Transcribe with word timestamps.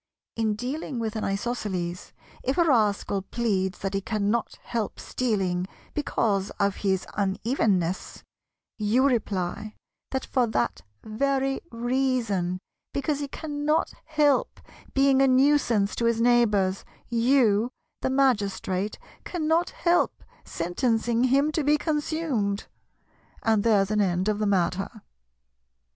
In 0.35 0.55
dealing 0.55 0.97
with 0.97 1.15
an 1.15 1.23
Isosceles, 1.23 2.11
if 2.41 2.57
a 2.57 2.63
rascal 2.63 3.21
pleads 3.21 3.77
that 3.77 3.93
he 3.93 4.01
cannot 4.01 4.55
help 4.63 4.99
stealing 4.99 5.67
because 5.93 6.49
of 6.59 6.77
his 6.77 7.05
unevenness, 7.15 8.23
you 8.79 9.05
reply 9.05 9.75
that 10.09 10.25
for 10.25 10.47
that 10.47 10.81
very 11.03 11.61
reason, 11.71 12.57
because 12.95 13.19
he 13.19 13.27
cannot 13.27 13.93
help 14.05 14.59
being 14.95 15.21
a 15.21 15.27
nuisance 15.27 15.95
to 15.97 16.05
his 16.05 16.19
neighbours, 16.19 16.83
you, 17.07 17.69
the 18.01 18.09
Magistrate, 18.09 18.97
cannot 19.23 19.69
help 19.69 20.23
sentencing 20.43 21.25
him 21.25 21.51
to 21.51 21.63
be 21.63 21.77
consumed—and 21.77 23.63
there's 23.63 23.91
an 23.91 24.01
end 24.01 24.27
of 24.27 24.39
the 24.39 24.47
matter. 24.47 25.03